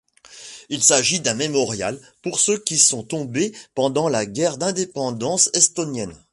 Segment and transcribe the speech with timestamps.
[0.69, 6.15] Il s'agit d'un mémorial pour ceux qui sont tombés pendant la guerre d'indépendance estonienne.